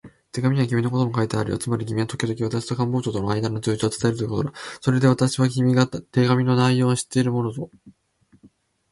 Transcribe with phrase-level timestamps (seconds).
[0.31, 1.59] 手紙には君のことも書いてあるよ。
[1.59, 4.53] つまり君はときどき私と官房長とのあいだの通知を伝えるということだ。
[4.81, 7.69] それで私は、君が手紙の内容を知っているものと